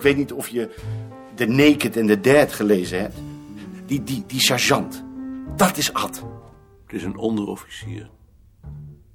ik 0.00 0.06
weet 0.06 0.16
niet 0.16 0.32
of 0.32 0.48
je 0.48 0.70
The 1.34 1.46
Naked 1.46 1.96
and 1.96 2.08
the 2.08 2.20
Dead 2.20 2.52
gelezen 2.52 3.00
hebt. 3.00 3.16
Die, 3.86 4.02
die, 4.02 4.24
die 4.26 4.40
sergeant. 4.40 5.04
Dat 5.56 5.76
is 5.76 5.92
Ad. 5.92 6.24
Het 6.86 6.92
is 6.92 7.02
een 7.02 7.16
onderofficier. 7.16 8.10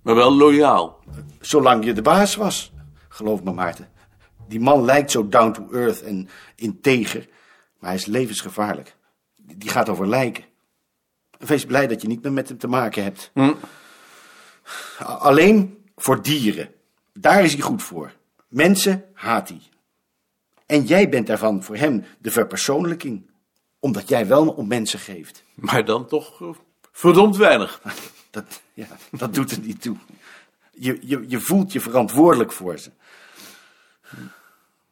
Maar 0.01 0.15
wel 0.15 0.33
loyaal. 0.33 0.99
Zolang 1.39 1.85
je 1.85 1.93
de 1.93 2.01
baas 2.01 2.35
was. 2.35 2.71
Geloof 3.09 3.43
me, 3.43 3.51
Maarten. 3.51 3.89
Die 4.47 4.59
man 4.59 4.85
lijkt 4.85 5.11
zo 5.11 5.27
down 5.27 5.51
to 5.51 5.71
earth 5.71 6.01
en 6.01 6.29
integer. 6.55 7.27
Maar 7.79 7.89
hij 7.89 7.99
is 7.99 8.05
levensgevaarlijk. 8.05 8.95
Die 9.35 9.69
gaat 9.69 9.89
over 9.89 10.07
lijken. 10.07 10.43
Wees 11.37 11.65
blij 11.65 11.87
dat 11.87 12.01
je 12.01 12.07
niet 12.07 12.23
meer 12.23 12.33
met 12.33 12.47
hem 12.47 12.57
te 12.57 12.67
maken 12.67 13.03
hebt. 13.03 13.31
Alleen 14.97 15.85
voor 15.95 16.21
dieren. 16.21 16.69
Daar 17.13 17.43
is 17.43 17.53
hij 17.53 17.61
goed 17.61 17.83
voor. 17.83 18.13
Mensen 18.47 19.05
haat 19.13 19.49
hij. 19.49 19.61
En 20.65 20.83
jij 20.83 21.09
bent 21.09 21.27
daarvan 21.27 21.63
voor 21.63 21.75
hem 21.75 22.03
de 22.19 22.31
verpersoonlijking. 22.31 23.29
Omdat 23.79 24.09
jij 24.09 24.27
wel 24.27 24.47
om 24.49 24.67
mensen 24.67 24.99
geeft. 24.99 25.43
Maar 25.55 25.85
dan 25.85 26.07
toch 26.07 26.41
eh, 26.41 26.49
verdomd 26.91 27.37
weinig. 27.37 27.81
Dat, 28.31 28.61
ja, 28.73 28.87
dat 29.11 29.33
doet 29.33 29.51
er 29.51 29.59
niet 29.59 29.81
toe. 29.81 29.97
Je, 30.71 30.97
je, 31.01 31.25
je 31.27 31.39
voelt 31.39 31.71
je 31.71 31.79
verantwoordelijk 31.79 32.51
voor 32.51 32.77
ze. 32.79 32.91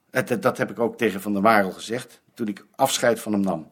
Dat, 0.10 0.42
dat- 0.42 0.58
heb 0.58 0.72
ik 0.72 0.80
ook 0.80 0.98
tegen 0.98 1.22
Van 1.22 1.34
der 1.34 1.42
Marel 1.42 1.72
gezegd. 1.72 2.22
Toen 2.34 2.48
ik 2.48 2.66
afscheid 2.76 3.20
van 3.20 3.32
hem 3.32 3.42
nam. 3.42 3.72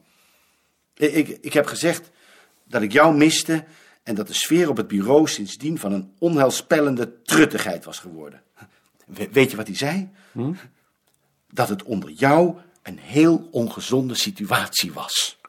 Ik, 0.93 1.27
ik, 1.27 1.53
heb 1.53 1.65
gezegd 1.65 2.09
dat 2.63 2.81
ik 2.81 2.91
jou 2.91 3.15
miste. 3.15 3.63
En 4.03 4.15
dat 4.15 4.27
de 4.27 4.33
sfeer 4.33 4.69
op 4.69 4.77
het 4.77 4.87
bureau 4.87 5.27
sindsdien 5.27 5.79
van 5.79 5.91
een 5.91 6.13
onheilspellende 6.19 7.21
truttigheid 7.21 7.85
was 7.85 7.99
geworden. 7.99 8.41
We- 9.05 9.29
weet 9.31 9.51
je 9.51 9.57
wat 9.57 9.67
hij 9.67 9.75
zei? 9.75 10.09
Dat 11.51 11.69
het 11.69 11.83
onder 11.83 12.09
jou 12.09 12.57
een 12.81 12.99
heel 12.99 13.47
ongezonde 13.51 14.15
situatie 14.15 14.93
was. 14.93 15.39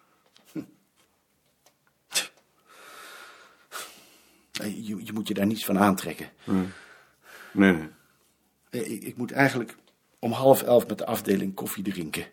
Je, 4.52 5.04
je 5.04 5.12
moet 5.12 5.28
je 5.28 5.34
daar 5.34 5.46
niets 5.46 5.64
van 5.64 5.78
aantrekken. 5.78 6.30
Nee, 6.44 6.68
nee. 7.52 7.88
Ik, 8.70 9.02
ik 9.02 9.16
moet 9.16 9.32
eigenlijk 9.32 9.76
om 10.18 10.32
half 10.32 10.62
elf 10.62 10.86
met 10.86 10.98
de 10.98 11.06
afdeling 11.06 11.54
koffie 11.54 11.82
drinken. 11.82 12.26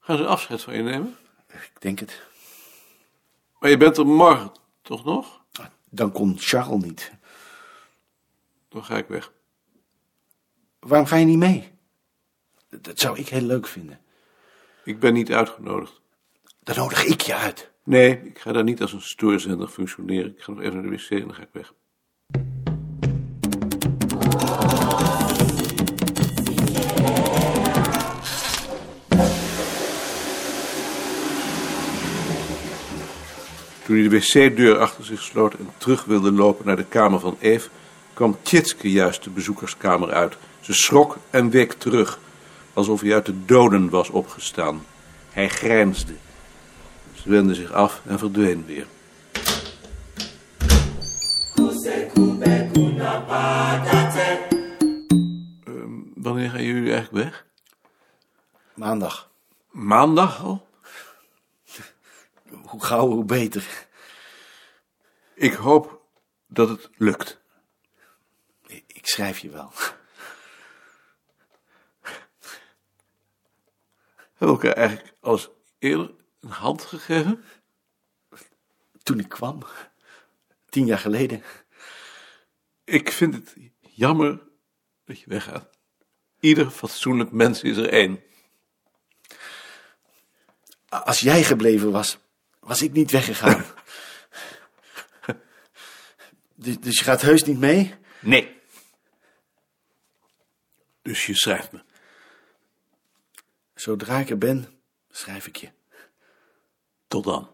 Gaan 0.00 0.16
ze 0.16 0.26
afscheid 0.26 0.62
van 0.62 0.74
je 0.74 0.82
nemen? 0.82 1.16
Ik 1.48 1.72
denk 1.78 1.98
het. 1.98 2.22
Maar 3.58 3.70
je 3.70 3.76
bent 3.76 3.96
er 3.96 4.06
morgen 4.06 4.52
toch 4.82 5.04
nog? 5.04 5.42
Dan 5.88 6.12
kon 6.12 6.36
Charles 6.38 6.84
niet. 6.84 7.12
Dan 8.68 8.84
ga 8.84 8.96
ik 8.96 9.08
weg. 9.08 9.32
Waarom 10.78 11.06
ga 11.06 11.16
je 11.16 11.24
niet 11.24 11.38
mee? 11.38 11.78
Dat 12.70 12.98
zou 12.98 13.18
ik 13.18 13.28
heel 13.28 13.40
leuk 13.40 13.66
vinden. 13.66 14.00
Ik 14.84 14.98
ben 14.98 15.12
niet 15.12 15.32
uitgenodigd. 15.32 16.00
Dan 16.62 16.76
nodig 16.76 17.04
ik 17.04 17.20
je 17.20 17.34
uit. 17.34 17.70
Nee, 17.84 18.20
ik 18.24 18.38
ga 18.38 18.52
daar 18.52 18.64
niet 18.64 18.80
als 18.80 18.92
een 18.92 19.00
stoorzender 19.00 19.68
functioneren. 19.68 20.30
Ik 20.30 20.42
ga 20.42 20.52
nog 20.52 20.60
even 20.60 20.74
naar 20.74 20.82
de 20.82 20.96
wc 20.96 21.10
en 21.10 21.20
dan 21.20 21.34
ga 21.34 21.42
ik 21.42 21.48
weg. 21.52 21.72
Toen 33.84 33.98
hij 33.98 34.08
de 34.08 34.18
wc-deur 34.18 34.78
achter 34.78 35.04
zich 35.04 35.22
sloot 35.22 35.54
en 35.54 35.68
terug 35.76 36.04
wilde 36.04 36.32
lopen 36.32 36.66
naar 36.66 36.76
de 36.76 36.84
kamer 36.84 37.20
van 37.20 37.36
Eve, 37.40 37.68
kwam 38.14 38.36
Tjitske 38.42 38.90
juist 38.90 39.24
de 39.24 39.30
bezoekerskamer 39.30 40.12
uit. 40.12 40.36
Ze 40.60 40.72
schrok 40.72 41.16
en 41.30 41.50
week 41.50 41.72
terug, 41.72 42.18
alsof 42.80 43.00
hij 43.00 43.14
uit 43.14 43.26
de 43.26 43.44
doden 43.44 43.90
was 43.90 44.10
opgestaan. 44.10 44.86
Hij 45.30 45.48
grijnsde. 45.48 46.14
Ze 47.12 47.30
wendde 47.30 47.54
zich 47.54 47.72
af 47.72 48.00
en 48.06 48.18
verdween 48.18 48.66
weer. 48.66 48.86
Ehm, 55.64 55.92
wanneer 56.14 56.50
gaan 56.50 56.64
jullie 56.64 56.92
eigenlijk 56.92 57.24
weg? 57.24 57.46
Maandag. 58.74 59.30
Maandag 59.70 60.42
al? 60.42 60.66
Hoe 62.70 62.84
gauw, 62.84 63.08
hoe 63.08 63.24
beter. 63.24 63.86
Ik 65.34 65.52
hoop 65.52 66.00
dat 66.46 66.68
het 66.68 66.90
lukt. 66.96 67.40
Ik 68.66 68.84
ik 68.86 69.06
schrijf 69.06 69.38
je 69.38 69.50
wel. 69.50 69.72
Hebben 74.40 74.58
we 74.58 74.66
elkaar 74.66 74.82
eigenlijk 74.82 75.16
al 75.20 75.32
eens 75.32 75.48
eerder 75.78 76.10
een 76.40 76.50
hand 76.50 76.82
gegeven? 76.82 77.44
Toen 79.02 79.18
ik 79.18 79.28
kwam. 79.28 79.62
Tien 80.68 80.86
jaar 80.86 80.98
geleden. 80.98 81.42
Ik 82.84 83.12
vind 83.12 83.34
het 83.34 83.54
jammer 83.80 84.42
dat 85.04 85.20
je 85.20 85.28
weggaat. 85.28 85.68
Ieder 86.40 86.70
fatsoenlijk 86.70 87.32
mens 87.32 87.62
is 87.62 87.76
er 87.76 87.88
één. 87.88 88.22
Als 90.88 91.18
jij 91.18 91.44
gebleven 91.44 91.90
was, 91.90 92.18
was 92.60 92.82
ik 92.82 92.92
niet 92.92 93.10
weggegaan. 93.10 93.64
dus, 96.54 96.78
dus 96.78 96.98
je 96.98 97.04
gaat 97.04 97.22
heus 97.22 97.44
niet 97.44 97.58
mee? 97.58 97.94
Nee. 98.20 98.60
Dus 101.02 101.26
je 101.26 101.34
schrijft 101.34 101.72
me. 101.72 101.82
Zodra 103.80 104.18
ik 104.18 104.30
er 104.30 104.38
ben, 104.38 104.66
schrijf 105.10 105.46
ik 105.46 105.56
je. 105.56 105.68
Tot 107.08 107.24
dan. 107.24 107.48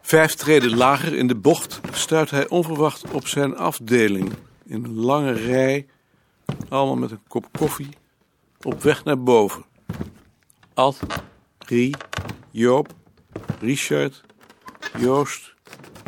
Vijf 0.00 0.34
treden 0.34 0.76
lager 0.76 1.14
in 1.14 1.26
de 1.26 1.34
bocht 1.34 1.80
stuit 1.92 2.30
hij 2.30 2.48
onverwacht 2.48 3.10
op 3.10 3.26
zijn 3.26 3.56
afdeling. 3.56 4.32
In 4.64 4.84
een 4.84 4.94
lange 4.94 5.32
rij, 5.32 5.86
allemaal 6.68 6.96
met 6.96 7.10
een 7.10 7.26
kop 7.28 7.46
koffie, 7.58 7.88
op 8.62 8.82
weg 8.82 9.04
naar 9.04 9.22
boven. 9.22 9.64
Ad, 10.74 11.00
Rie, 11.58 11.94
Joop, 12.50 12.94
Richard, 13.60 14.24
Joost, 14.98 15.54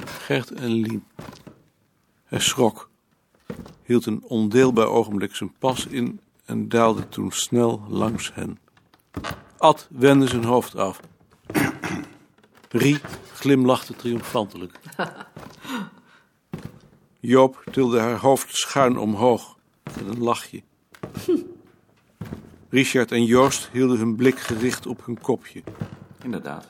Gert 0.04 0.50
en 0.50 0.72
Lien. 0.72 1.04
Hij 2.26 2.40
schrok, 2.40 2.90
hield 3.82 4.06
een 4.06 4.22
ondeelbaar 4.22 4.86
ogenblik 4.86 5.34
zijn 5.34 5.52
pas 5.58 5.86
in 5.86 6.20
en 6.44 6.68
daalde 6.68 7.08
toen 7.08 7.30
snel 7.30 7.82
langs 7.88 8.34
hen. 8.34 8.58
Ad 9.58 9.88
wendde 9.90 10.26
zijn 10.26 10.44
hoofd 10.44 10.76
af. 10.76 11.00
Rie 12.70 12.98
glimlachte 13.32 13.96
triomfantelijk. 13.96 14.78
Joop 17.20 17.64
tilde 17.72 17.98
haar 17.98 18.18
hoofd 18.18 18.56
schuin 18.56 18.98
omhoog 18.98 19.56
met 19.84 20.06
een 20.06 20.22
lachje. 20.22 20.62
Richard 22.68 23.12
en 23.12 23.24
Joost 23.24 23.68
hielden 23.72 23.98
hun 23.98 24.16
blik 24.16 24.38
gericht 24.38 24.86
op 24.86 25.06
hun 25.06 25.20
kopje. 25.20 25.62
Inderdaad. 26.22 26.68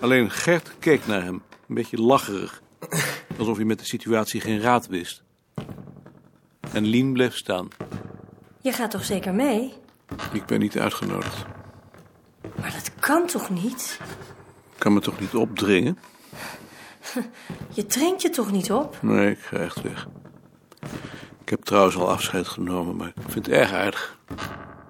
Alleen 0.00 0.30
Gert 0.30 0.74
keek 0.78 1.06
naar 1.06 1.22
hem, 1.22 1.42
een 1.68 1.74
beetje 1.74 2.00
lacherig. 2.02 2.62
Alsof 3.38 3.56
hij 3.56 3.64
met 3.64 3.78
de 3.78 3.84
situatie 3.84 4.40
geen 4.40 4.60
raad 4.60 4.86
wist. 4.86 5.22
En 6.72 6.84
Lien 6.84 7.12
bleef 7.12 7.36
staan. 7.36 7.68
Je 8.60 8.72
gaat 8.72 8.90
toch 8.90 9.04
zeker 9.04 9.34
mee? 9.34 9.72
Ik 10.32 10.46
ben 10.46 10.60
niet 10.60 10.78
uitgenodigd. 10.78 11.44
Maar 12.60 12.72
dat 12.72 12.90
kan 13.00 13.26
toch 13.26 13.50
niet? 13.50 13.98
Ik 14.72 14.78
kan 14.78 14.92
me 14.92 15.00
toch 15.00 15.20
niet 15.20 15.34
opdringen? 15.34 15.98
Je 17.70 17.86
drinkt 17.86 18.22
je 18.22 18.30
toch 18.30 18.50
niet 18.52 18.72
op? 18.72 18.98
Nee, 19.02 19.30
ik 19.30 19.38
ga 19.38 19.56
echt 19.56 19.82
weg. 19.82 20.08
Ik 21.40 21.48
heb 21.48 21.62
trouwens 21.62 21.96
al 21.96 22.10
afscheid 22.10 22.48
genomen, 22.48 22.96
maar 22.96 23.08
ik 23.08 23.14
vind 23.28 23.46
het 23.46 23.54
erg 23.54 23.72
aardig. 23.72 24.18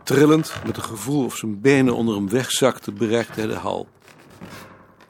Trillend, 0.02 0.55
met 0.67 0.76
een 0.76 0.82
gevoel 0.82 1.25
of 1.25 1.37
zijn 1.37 1.61
benen 1.61 1.94
onder 1.94 2.14
hem 2.14 2.29
wegzakten, 2.29 2.94
bereikte 2.94 3.40
hij 3.40 3.49
de 3.49 3.55
hal. 3.55 3.88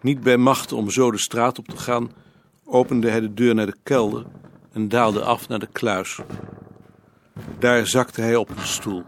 Niet 0.00 0.20
bij 0.20 0.36
machten 0.36 0.76
om 0.76 0.90
zo 0.90 1.10
de 1.10 1.18
straat 1.18 1.58
op 1.58 1.68
te 1.68 1.76
gaan, 1.76 2.12
opende 2.74 3.10
hij 3.10 3.20
de 3.20 3.34
deur 3.34 3.54
naar 3.54 3.66
de 3.66 3.76
kelder 3.82 4.26
en 4.72 4.88
daalde 4.88 5.22
af 5.22 5.48
naar 5.48 5.58
de 5.58 5.68
kluis. 5.72 6.20
Daar 7.58 7.86
zakte 7.86 8.20
hij 8.20 8.36
op 8.36 8.48
een 8.48 8.66
stoel, 8.66 9.02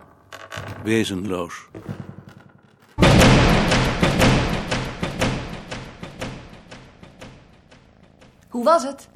wezenloos. 0.83 1.69
Hoe 8.49 8.65
was 8.65 8.83
het? 8.83 9.09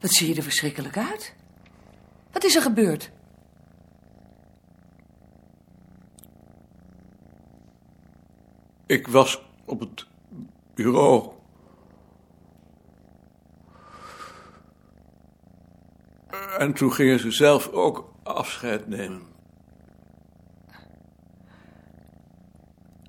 Wat 0.00 0.10
zie 0.14 0.28
je 0.28 0.34
er 0.34 0.42
verschrikkelijk 0.42 0.96
uit? 0.96 1.34
Wat 2.32 2.44
is 2.44 2.56
er 2.56 2.62
gebeurd? 2.62 3.10
Ik 8.86 9.06
was 9.06 9.42
op 9.64 9.80
het 9.80 10.07
bureau. 10.82 11.32
En 16.58 16.72
toen 16.72 16.92
gingen 16.92 17.18
ze 17.18 17.30
zelf 17.30 17.68
ook 17.68 18.12
afscheid 18.22 18.88
nemen. 18.88 19.22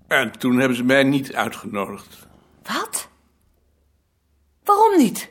En 0.08 0.32
toen 0.32 0.60
hebben 0.60 0.78
ze 0.78 0.84
mij 0.84 1.04
niet 1.04 1.34
uitgenodigd. 1.34 2.28
Wat? 2.64 3.10
Waarom 4.64 4.98
niet? 4.98 5.29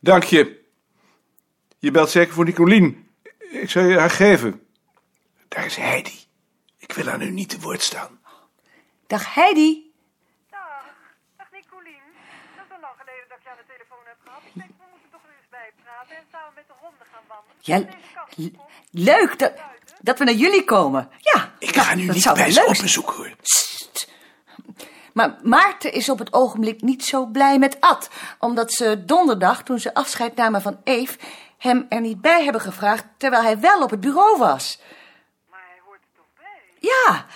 Dank 0.00 0.24
je. 0.24 0.64
Je 1.78 1.90
belt 1.90 2.10
zeker 2.10 2.34
voor 2.34 2.44
Nicolien. 2.44 3.08
Ik 3.50 3.70
zal 3.70 3.82
je 3.82 3.98
haar 3.98 4.10
geven. 4.10 4.66
Daar 5.48 5.64
is 5.66 5.76
Heidi. 5.76 6.18
Ik 6.78 6.92
wil 6.92 7.08
aan 7.08 7.20
u 7.22 7.30
niet 7.30 7.48
te 7.48 7.60
woord 7.60 7.82
staan. 7.82 8.20
Dag 9.06 9.34
Heidi. 9.34 9.92
Dag. 10.50 10.60
Dag 11.36 11.46
Nicolien. 11.52 12.02
Dat 12.56 12.64
is 12.68 12.74
al 12.74 12.80
lang 12.80 12.94
geleden 12.98 13.28
dat 13.28 13.38
ik 13.38 13.44
je 13.44 13.50
aan 13.50 13.56
de 13.56 13.72
telefoon 13.72 14.04
heb 14.04 14.16
gehad. 14.24 14.42
Ik 14.44 14.54
denk, 14.54 14.70
we 14.78 14.84
moeten 14.90 15.10
toch 15.10 15.22
weer 15.22 15.36
eens 15.40 15.50
bijpraten 15.50 16.16
en 16.16 16.24
samen 16.32 16.52
met 16.54 16.66
de 16.66 16.74
honden 16.80 17.06
gaan 17.12 17.24
wandelen. 17.28 17.56
Ja, 17.60 17.78
leuk 19.12 19.38
dat, 19.38 19.52
dat 20.00 20.18
we 20.18 20.24
naar 20.24 20.34
jullie 20.34 20.64
komen. 20.64 21.10
Ja, 21.18 21.54
Ik 21.58 21.74
nou, 21.74 21.86
ga 21.86 21.94
nu 21.94 22.06
niet 22.06 22.32
bij 22.34 22.50
ze 22.50 22.64
op 22.64 22.76
bezoek 22.80 23.10
hoor. 23.10 23.30
Maar 25.20 25.38
Maarten 25.42 25.92
is 25.92 26.08
op 26.08 26.18
het 26.18 26.32
ogenblik 26.32 26.82
niet 26.82 27.04
zo 27.04 27.26
blij 27.26 27.58
met 27.58 27.80
Ad. 27.80 28.10
Omdat 28.38 28.72
ze 28.72 29.04
donderdag, 29.04 29.62
toen 29.62 29.78
ze 29.78 29.94
afscheid 29.94 30.36
namen 30.36 30.62
van 30.62 30.80
Eve... 30.84 31.18
hem 31.58 31.86
er 31.88 32.00
niet 32.00 32.20
bij 32.20 32.44
hebben 32.44 32.60
gevraagd, 32.60 33.04
terwijl 33.16 33.42
hij 33.42 33.60
wel 33.60 33.82
op 33.82 33.90
het 33.90 34.00
bureau 34.00 34.38
was. 34.38 34.80
Maar 35.50 35.64
hij 35.68 35.80
hoort 35.84 36.00
er 36.02 36.08
toch 36.16 36.26
bij? 36.36 36.90
Ja, 36.90 37.26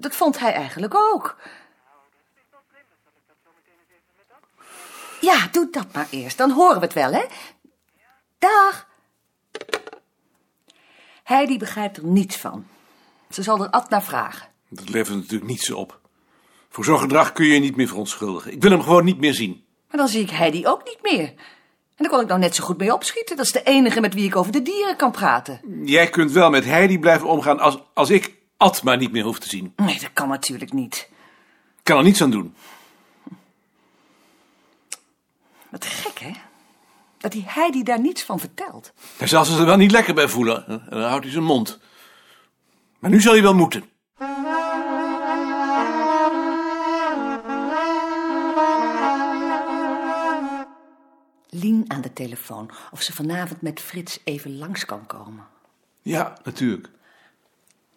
dat 0.00 0.16
vond 0.16 0.38
hij 0.38 0.52
eigenlijk 0.52 0.94
ook. 0.94 1.36
Ja, 5.20 5.48
doe 5.50 5.70
dat 5.70 5.92
maar 5.92 6.06
eerst, 6.10 6.38
dan 6.38 6.50
horen 6.50 6.80
we 6.80 6.84
het 6.84 6.94
wel, 6.94 7.12
hè? 7.12 7.24
Dag. 8.38 8.86
Heidi 11.22 11.58
begrijpt 11.58 11.96
er 11.96 12.04
niets 12.04 12.36
van. 12.36 12.66
Ze 13.30 13.42
zal 13.42 13.62
er 13.62 13.70
Ad 13.70 13.90
naar 13.90 14.02
vragen. 14.02 14.48
Dat 14.68 14.88
levert 14.88 15.16
natuurlijk 15.16 15.50
niets 15.50 15.70
op. 15.70 16.04
Voor 16.76 16.84
zo'n 16.84 16.98
gedrag 16.98 17.32
kun 17.32 17.46
je 17.46 17.52
je 17.52 17.60
niet 17.60 17.76
meer 17.76 17.88
verontschuldigen. 17.88 18.52
Ik 18.52 18.62
wil 18.62 18.70
hem 18.70 18.82
gewoon 18.82 19.04
niet 19.04 19.18
meer 19.18 19.34
zien. 19.34 19.64
Maar 19.88 19.96
dan 19.96 20.08
zie 20.08 20.22
ik 20.22 20.30
Heidi 20.30 20.66
ook 20.66 20.84
niet 20.84 20.98
meer. 21.02 21.28
En 21.28 21.36
daar 21.96 22.08
kon 22.08 22.20
ik 22.20 22.26
nou 22.26 22.40
net 22.40 22.54
zo 22.54 22.64
goed 22.64 22.78
mee 22.78 22.94
opschieten. 22.94 23.36
Dat 23.36 23.44
is 23.44 23.52
de 23.52 23.62
enige 23.62 24.00
met 24.00 24.14
wie 24.14 24.24
ik 24.24 24.36
over 24.36 24.52
de 24.52 24.62
dieren 24.62 24.96
kan 24.96 25.10
praten. 25.10 25.60
Jij 25.84 26.10
kunt 26.10 26.32
wel 26.32 26.50
met 26.50 26.64
Heidi 26.64 26.98
blijven 26.98 27.28
omgaan 27.28 27.58
als, 27.58 27.78
als 27.94 28.10
ik 28.10 28.34
Ad 28.56 28.82
maar 28.82 28.96
niet 28.96 29.12
meer 29.12 29.24
hoef 29.24 29.38
te 29.38 29.48
zien. 29.48 29.72
Nee, 29.76 30.00
dat 30.00 30.12
kan 30.12 30.28
natuurlijk 30.28 30.72
niet. 30.72 31.08
Ik 31.78 31.82
kan 31.82 31.98
er 31.98 32.04
niets 32.04 32.22
aan 32.22 32.30
doen. 32.30 32.54
Wat 35.70 35.84
gek, 35.84 36.18
hè? 36.18 36.30
Dat 37.18 37.32
die 37.32 37.44
Heidi 37.46 37.82
daar 37.82 38.00
niets 38.00 38.22
van 38.22 38.38
vertelt. 38.38 38.92
Hij 39.16 39.26
zal 39.26 39.44
zich 39.44 39.58
er 39.58 39.66
wel 39.66 39.76
niet 39.76 39.90
lekker 39.90 40.14
bij 40.14 40.28
voelen. 40.28 40.66
En 40.66 40.86
dan 40.90 41.08
houdt 41.08 41.24
hij 41.24 41.32
zijn 41.32 41.44
mond. 41.44 41.78
Maar 42.98 43.10
nu 43.10 43.20
zal 43.20 43.32
hij 43.32 43.42
wel 43.42 43.54
moeten. 43.54 43.94
Lien 51.60 51.84
aan 51.88 52.00
de 52.00 52.12
telefoon. 52.12 52.70
Of 52.92 53.02
ze 53.02 53.12
vanavond 53.12 53.60
met 53.60 53.80
Frits 53.80 54.20
even 54.24 54.58
langs 54.58 54.84
kan 54.84 55.06
komen. 55.06 55.46
Ja, 56.02 56.38
natuurlijk. 56.42 56.88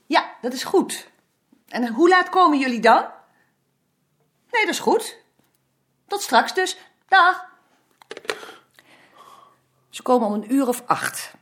Ja, 0.05 0.35
dat 0.41 0.53
is 0.53 0.63
goed. 0.63 1.09
En 1.67 1.93
hoe 1.93 2.09
laat 2.09 2.29
komen 2.29 2.59
jullie 2.59 2.79
dan? 2.79 3.05
Nee, 4.51 4.65
dat 4.65 4.73
is 4.73 4.79
goed. 4.79 5.17
Tot 6.07 6.21
straks 6.21 6.53
dus. 6.53 6.77
Dag. 7.07 7.45
Ze 9.89 10.01
komen 10.01 10.27
om 10.27 10.33
een 10.33 10.53
uur 10.53 10.67
of 10.67 10.83
acht. 10.85 11.33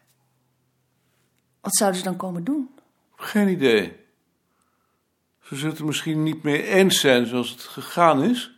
Wat 1.61 1.75
zouden 1.75 1.99
ze 1.99 2.05
dan 2.05 2.17
komen 2.17 2.43
doen? 2.43 2.69
Geen 3.15 3.47
idee. 3.47 4.05
Ze 5.41 5.55
zullen 5.55 5.75
het 5.75 5.85
misschien 5.85 6.23
niet 6.23 6.43
mee 6.43 6.63
eens 6.63 6.99
zijn 6.99 7.25
zoals 7.25 7.49
het 7.49 7.61
gegaan 7.61 8.23
is. 8.23 8.56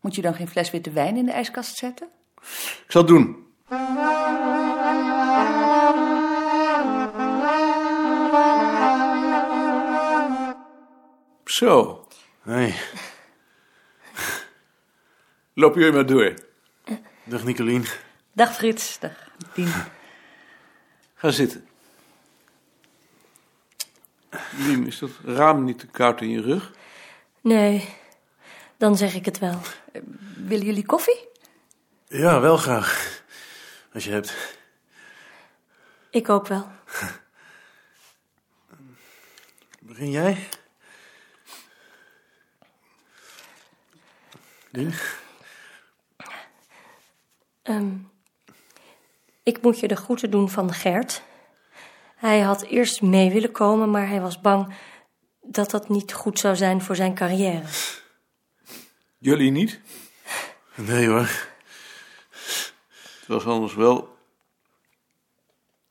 Moet 0.00 0.14
je 0.14 0.22
dan 0.22 0.34
geen 0.34 0.48
fles 0.48 0.70
witte 0.70 0.90
wijn 0.90 1.16
in 1.16 1.24
de 1.26 1.32
ijskast 1.32 1.76
zetten? 1.76 2.08
Ik 2.84 2.84
zal 2.88 3.00
het 3.02 3.10
doen. 3.10 3.46
Zo, 11.44 12.06
Hey, 12.42 12.74
loop 15.54 15.74
jullie 15.74 15.92
maar 15.92 16.06
door. 16.06 16.34
dag 17.24 17.44
Nicolien. 17.44 17.84
Dag 18.32 18.54
Frits. 18.54 18.98
Dag 18.98 19.12
Dien. 19.54 19.72
Ga 21.14 21.30
zitten. 21.30 21.66
Liem, 24.56 24.84
is 24.86 24.98
dat 24.98 25.10
raam 25.24 25.64
niet 25.64 25.78
te 25.78 25.86
koud 25.86 26.20
in 26.20 26.28
je 26.30 26.40
rug? 26.40 26.72
Nee, 27.40 27.88
dan 28.78 28.96
zeg 28.96 29.14
ik 29.14 29.24
het 29.24 29.38
wel. 29.38 29.60
Willen 30.36 30.66
jullie 30.66 30.86
koffie? 30.86 31.28
Ja, 32.06 32.40
wel 32.40 32.56
graag. 32.56 33.22
Als 33.92 34.04
je 34.04 34.10
hebt. 34.10 34.58
Ik 36.10 36.28
ook 36.28 36.46
wel. 36.46 36.66
Begin 39.80 40.10
jij? 40.10 40.48
Dien? 44.70 44.94
Ehm, 47.62 47.96
ik 49.42 49.62
moet 49.62 49.80
je 49.80 49.88
de 49.88 49.96
groeten 49.96 50.30
doen 50.30 50.50
van 50.50 50.72
Gert. 50.72 51.22
Hij 52.16 52.40
had 52.40 52.62
eerst 52.62 53.02
mee 53.02 53.30
willen 53.30 53.52
komen, 53.52 53.90
maar 53.90 54.08
hij 54.08 54.20
was 54.20 54.40
bang 54.40 54.74
dat 55.40 55.70
dat 55.70 55.88
niet 55.88 56.12
goed 56.12 56.38
zou 56.38 56.56
zijn 56.56 56.82
voor 56.82 56.96
zijn 56.96 57.14
carrière. 57.14 57.62
Jullie 59.18 59.50
niet? 59.50 59.80
Nee 60.74 61.08
hoor. 61.08 61.46
Het 63.18 63.26
was 63.26 63.44
anders 63.44 63.74
wel 63.74 64.16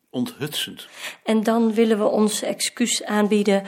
onthutsend. 0.10 0.88
En 1.24 1.44
dan 1.44 1.74
willen 1.74 1.98
we 1.98 2.06
ons 2.06 2.42
excuus 2.42 3.04
aanbieden 3.04 3.66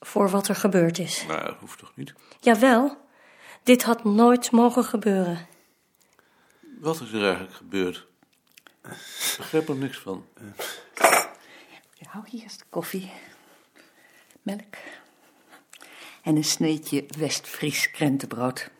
voor 0.00 0.30
wat 0.30 0.48
er 0.48 0.54
gebeurd 0.54 0.98
is. 0.98 1.26
Maar 1.26 1.44
dat 1.44 1.56
hoeft 1.58 1.78
toch 1.78 1.96
niet? 1.96 2.14
Jawel, 2.40 2.96
dit 3.62 3.82
had 3.82 4.04
nooit 4.04 4.50
mogen 4.50 4.84
gebeuren. 4.84 5.46
Wat 6.80 7.00
is 7.00 7.12
er 7.12 7.24
eigenlijk 7.24 7.54
gebeurd? 7.54 8.06
Ik 8.82 9.34
begrijp 9.36 9.68
er 9.68 9.76
niks 9.76 9.98
van. 9.98 10.26
Nou, 11.98 12.28
hier 12.28 12.44
is 12.44 12.58
de 12.58 12.64
koffie. 12.68 13.12
Melk. 14.42 14.76
En 16.24 16.36
een 16.36 16.44
sneetje 16.44 17.04
West-Fries 17.18 17.90
krentenbrood. 17.90 18.70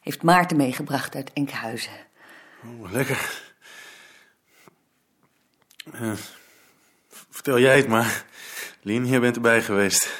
Heeft 0.00 0.22
Maarten 0.22 0.56
meegebracht 0.56 1.14
uit 1.14 1.32
Enkhuizen. 1.32 2.06
Oh, 2.64 2.92
lekker. 2.92 3.42
Eh, 5.92 6.12
vertel 7.30 7.58
jij 7.58 7.76
het 7.76 7.88
maar. 7.88 8.24
Lien, 8.82 9.06
jij 9.06 9.20
bent 9.20 9.36
erbij 9.36 9.62
geweest. 9.62 10.10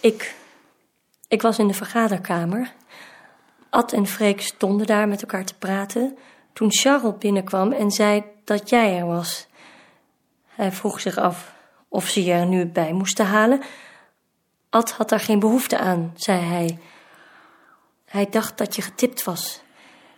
Ik, 0.00 0.34
ik 1.28 1.42
was 1.42 1.58
in 1.58 1.68
de 1.68 1.74
vergaderkamer. 1.74 2.72
Ad 3.70 3.92
en 3.92 4.06
Freek 4.06 4.40
stonden 4.40 4.86
daar 4.86 5.08
met 5.08 5.22
elkaar 5.22 5.44
te 5.44 5.54
praten 5.54 6.18
toen 6.52 6.72
Charles 6.72 7.18
binnenkwam 7.18 7.72
en 7.72 7.90
zei 7.90 8.24
dat 8.44 8.68
jij 8.68 8.98
er 8.98 9.06
was. 9.06 9.46
Hij 10.46 10.72
vroeg 10.72 11.00
zich 11.00 11.16
af 11.16 11.52
of 11.88 12.08
ze 12.08 12.24
je 12.24 12.32
er 12.32 12.46
nu 12.46 12.66
bij 12.66 12.92
moesten 12.92 13.26
halen. 13.26 13.62
Ad 14.70 14.90
had 14.90 15.08
daar 15.08 15.20
geen 15.20 15.38
behoefte 15.38 15.78
aan, 15.78 16.12
zei 16.16 16.40
hij. 16.40 16.78
Hij 18.04 18.26
dacht 18.30 18.58
dat 18.58 18.76
je 18.76 18.82
getipt 18.82 19.24
was. 19.24 19.62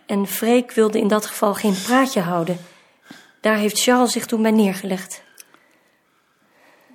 En 0.05 0.27
Freek 0.27 0.71
wilde 0.71 0.99
in 0.99 1.07
dat 1.07 1.25
geval 1.25 1.53
geen 1.53 1.81
praatje 1.83 2.21
houden. 2.21 2.57
Daar 3.41 3.55
heeft 3.55 3.81
Charles 3.81 4.11
zich 4.11 4.25
toen 4.25 4.41
bij 4.41 4.51
neergelegd. 4.51 5.23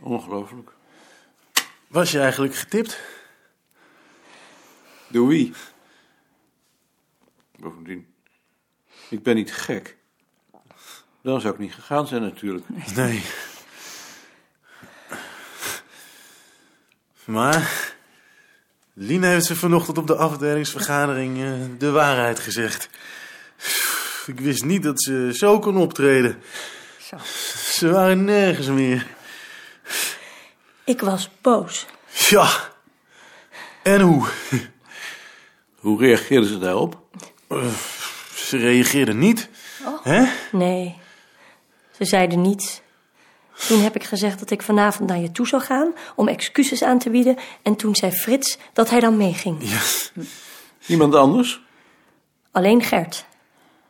Ongelooflijk. 0.00 0.70
Was 1.86 2.10
je 2.10 2.20
eigenlijk 2.20 2.54
getipt? 2.54 3.00
Door 5.08 5.26
wie? 5.26 5.52
Bovendien, 7.58 8.06
ik 9.08 9.22
ben 9.22 9.34
niet 9.34 9.52
gek. 9.52 9.96
Dan 11.22 11.40
zou 11.40 11.54
ik 11.54 11.60
niet 11.60 11.74
gegaan 11.74 12.06
zijn 12.06 12.22
natuurlijk. 12.22 12.64
Nee. 12.94 13.22
Maar... 17.24 17.94
Lien 18.98 19.22
heeft 19.22 19.46
ze 19.46 19.56
vanochtend 19.56 19.98
op 19.98 20.06
de 20.06 20.16
afdelingsvergadering 20.16 21.42
eh, 21.42 21.52
de 21.78 21.90
waarheid 21.90 22.38
gezegd. 22.38 22.88
Ik 24.26 24.40
wist 24.40 24.64
niet 24.64 24.82
dat 24.82 25.02
ze 25.02 25.30
zo 25.34 25.58
kon 25.58 25.76
optreden. 25.76 26.42
Zo. 26.98 27.16
Ze 27.72 27.90
waren 27.90 28.24
nergens 28.24 28.66
meer. 28.66 29.06
Ik 30.84 31.00
was 31.00 31.30
boos. 31.40 31.86
Ja. 32.28 32.48
En 33.82 34.00
hoe? 34.00 34.28
Hoe 35.78 36.00
reageerden 36.00 36.48
ze 36.48 36.58
daarop? 36.58 37.06
Ze 38.34 38.56
reageerde 38.56 39.14
niet. 39.14 39.48
Hè? 40.02 40.24
Nee, 40.52 40.98
ze 41.90 42.04
zeiden 42.04 42.40
niets. 42.40 42.80
Toen 43.68 43.80
heb 43.80 43.94
ik 43.94 44.04
gezegd 44.04 44.38
dat 44.38 44.50
ik 44.50 44.62
vanavond 44.62 45.08
naar 45.08 45.18
je 45.18 45.32
toe 45.32 45.46
zou 45.46 45.62
gaan 45.62 45.92
om 46.14 46.28
excuses 46.28 46.82
aan 46.82 46.98
te 46.98 47.10
bieden. 47.10 47.36
En 47.62 47.76
toen 47.76 47.96
zei 47.96 48.12
Frits 48.12 48.58
dat 48.72 48.90
hij 48.90 49.00
dan 49.00 49.16
meeging. 49.16 49.70
Ja. 49.70 49.80
Niemand 50.86 51.14
anders? 51.14 51.60
Alleen 52.50 52.82
Gert. 52.82 53.26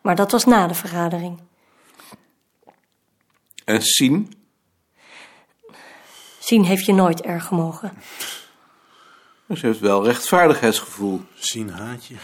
Maar 0.01 0.17
dat 0.17 0.33
was 0.33 0.45
na 0.45 0.67
de 0.67 0.75
vergadering. 0.75 1.41
En 3.65 3.83
Sien? 3.83 4.33
Zien 6.39 6.65
heeft 6.65 6.85
je 6.85 6.93
nooit 6.93 7.21
erg 7.21 7.45
gemogen. 7.45 7.93
Ze 9.55 9.67
heeft 9.67 9.81
wel 9.81 10.05
rechtvaardigheidsgevoel. 10.05 11.23
Zien 11.35 11.71
haatje. 11.71 12.15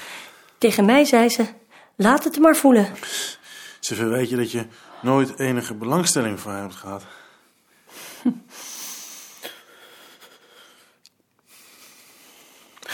Tegen 0.62 0.84
mij 0.84 1.04
zei 1.04 1.28
ze: 1.28 1.46
laat 1.96 2.24
het 2.24 2.38
maar 2.38 2.56
voelen. 2.56 2.86
Ze 3.80 3.94
verwijt 3.94 4.28
je 4.28 4.36
dat 4.36 4.50
je 4.50 4.66
nooit 5.00 5.38
enige 5.38 5.74
belangstelling 5.74 6.40
voor 6.40 6.50
haar 6.50 6.60
hebt 6.60 6.74
gehad. 6.74 7.04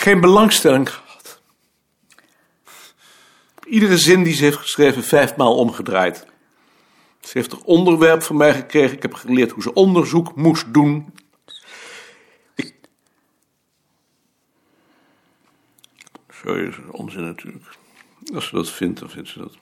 Geen 0.04 0.20
belangstelling 0.20 0.90
gehad. 0.90 1.40
Iedere 3.64 3.98
zin 3.98 4.22
die 4.22 4.34
ze 4.34 4.44
heeft 4.44 4.56
geschreven, 4.56 5.02
vijfmaal 5.04 5.56
omgedraaid. 5.56 6.26
Ze 7.20 7.30
heeft 7.32 7.52
er 7.52 7.64
onderwerp 7.64 8.22
van 8.22 8.36
mij 8.36 8.54
gekregen. 8.54 8.96
Ik 8.96 9.02
heb 9.02 9.14
geleerd 9.14 9.50
hoe 9.50 9.62
ze 9.62 9.72
onderzoek 9.72 10.36
moest 10.36 10.74
doen. 10.74 11.14
Sorry, 16.40 16.64
dat 16.64 16.72
is 16.72 16.90
onzin 16.90 17.24
natuurlijk. 17.24 17.64
Als 18.34 18.46
ze 18.46 18.54
dat 18.54 18.70
vindt, 18.70 19.00
dan 19.00 19.10
vindt 19.10 19.28
ze 19.28 19.38
dat. 19.38 19.56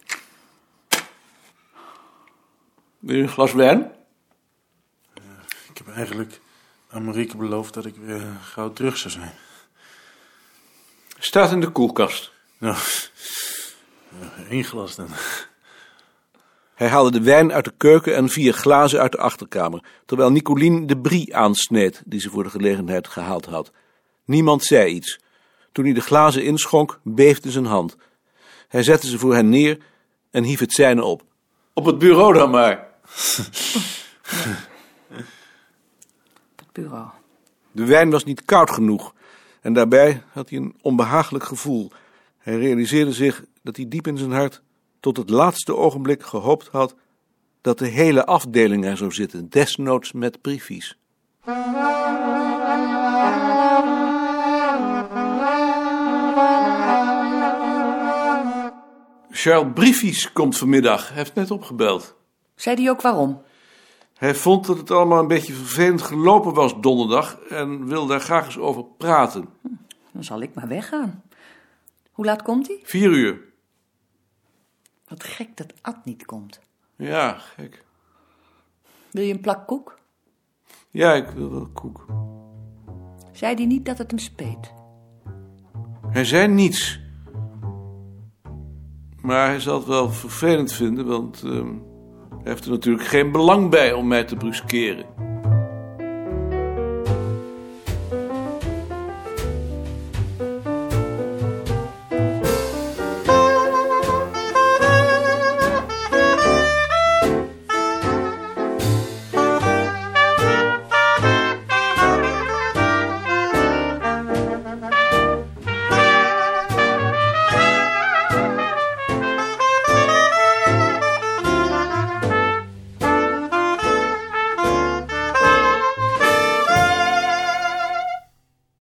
Wil 2.98 3.16
je 3.16 3.22
een 3.22 3.28
glas 3.28 3.52
wijn? 3.52 3.92
Ik 5.68 5.78
heb 5.78 5.88
eigenlijk 5.88 6.40
aan 6.90 7.04
Marieke 7.04 7.36
beloofd 7.36 7.74
dat 7.74 7.86
ik 7.86 7.96
weer 7.96 8.22
gauw 8.42 8.72
terug 8.72 8.96
zou 8.96 9.14
zijn. 9.14 9.32
Staat 11.18 11.52
in 11.52 11.60
de 11.60 11.68
koelkast. 11.68 12.32
Nou, 12.58 12.76
eh, 14.20 14.50
één 14.50 14.64
glas 14.64 14.96
dan. 14.96 15.08
Hij 16.74 16.88
haalde 16.88 17.10
de 17.10 17.22
wijn 17.22 17.52
uit 17.52 17.64
de 17.64 17.74
keuken 17.76 18.14
en 18.14 18.28
vier 18.28 18.52
glazen 18.52 19.00
uit 19.00 19.12
de 19.12 19.18
achterkamer, 19.18 19.84
terwijl 20.06 20.30
Nicolien 20.30 20.86
de 20.86 20.98
brie 20.98 21.36
aansneed 21.36 22.02
die 22.04 22.20
ze 22.20 22.30
voor 22.30 22.42
de 22.42 22.50
gelegenheid 22.50 23.08
gehaald 23.08 23.44
had. 23.44 23.72
Niemand 24.24 24.64
zei 24.64 24.94
iets. 24.94 25.24
Toen 25.76 25.84
hij 25.84 25.94
de 25.94 26.00
glazen 26.00 26.44
inschonk, 26.44 27.00
beefde 27.02 27.50
zijn 27.50 27.64
hand. 27.64 27.96
Hij 28.68 28.82
zette 28.82 29.06
ze 29.06 29.18
voor 29.18 29.34
hen 29.34 29.48
neer 29.48 29.78
en 30.30 30.44
hief 30.44 30.60
het 30.60 30.72
zijne 30.72 31.04
op. 31.04 31.22
Op 31.72 31.84
het 31.84 31.98
bureau 31.98 32.34
dan 32.34 32.50
maar. 32.50 32.88
Op 36.52 36.58
het 36.64 36.72
bureau. 36.72 37.06
De 37.72 37.84
wijn 37.84 38.10
was 38.10 38.24
niet 38.24 38.44
koud 38.44 38.70
genoeg 38.70 39.14
en 39.60 39.72
daarbij 39.72 40.22
had 40.32 40.50
hij 40.50 40.58
een 40.58 40.74
onbehagelijk 40.82 41.44
gevoel. 41.44 41.90
Hij 42.38 42.58
realiseerde 42.58 43.12
zich 43.12 43.44
dat 43.62 43.76
hij 43.76 43.88
diep 43.88 44.06
in 44.06 44.18
zijn 44.18 44.32
hart 44.32 44.62
tot 45.00 45.16
het 45.16 45.30
laatste 45.30 45.76
ogenblik 45.76 46.22
gehoopt 46.22 46.68
had 46.68 46.94
dat 47.60 47.78
de 47.78 47.88
hele 47.88 48.26
afdeling 48.26 48.84
er 48.84 48.96
zou 48.96 49.12
zitten, 49.12 49.48
desnoods 49.48 50.12
met 50.12 50.40
briefies. 50.40 50.98
Charles 59.46 59.72
Briefies 59.72 60.32
komt 60.32 60.58
vanmiddag. 60.58 61.08
Hij 61.08 61.16
heeft 61.16 61.34
net 61.34 61.50
opgebeld. 61.50 62.14
Zei 62.54 62.76
die 62.76 62.90
ook 62.90 63.00
waarom? 63.00 63.42
Hij 64.14 64.34
vond 64.34 64.66
dat 64.66 64.76
het 64.76 64.90
allemaal 64.90 65.20
een 65.20 65.28
beetje 65.28 65.52
vervelend 65.52 66.02
gelopen 66.02 66.54
was 66.54 66.80
donderdag 66.80 67.38
en 67.38 67.86
wil 67.86 68.06
daar 68.06 68.20
graag 68.20 68.46
eens 68.46 68.58
over 68.58 68.84
praten. 68.84 69.48
Dan 70.12 70.24
zal 70.24 70.40
ik 70.40 70.54
maar 70.54 70.68
weggaan. 70.68 71.22
Hoe 72.12 72.24
laat 72.24 72.42
komt 72.42 72.66
hij? 72.66 72.80
Vier 72.82 73.10
uur. 73.10 73.40
Wat 75.08 75.24
gek 75.24 75.56
dat 75.56 75.72
Ad 75.80 76.04
niet 76.04 76.24
komt. 76.24 76.60
Ja, 76.96 77.32
gek. 77.32 77.84
Wil 79.10 79.22
je 79.22 79.32
een 79.32 79.40
plak 79.40 79.66
koek? 79.66 79.98
Ja, 80.90 81.12
ik 81.12 81.28
wil 81.28 81.50
wel 81.50 81.68
koek. 81.72 82.06
Zei 83.32 83.54
hij 83.54 83.66
niet 83.66 83.84
dat 83.84 83.98
het 83.98 84.10
hem 84.10 84.20
speet? 84.20 84.72
Hij 86.10 86.24
zei 86.24 86.48
niets. 86.48 87.04
Maar 89.26 89.48
hij 89.48 89.60
zal 89.60 89.78
het 89.78 89.86
wel 89.86 90.10
vervelend 90.10 90.72
vinden, 90.72 91.06
want 91.06 91.42
ehm, 91.44 91.72
hij 92.30 92.52
heeft 92.52 92.64
er 92.64 92.70
natuurlijk 92.70 93.06
geen 93.06 93.32
belang 93.32 93.70
bij 93.70 93.92
om 93.92 94.06
mij 94.08 94.24
te 94.24 94.36
bruskeren. 94.36 95.06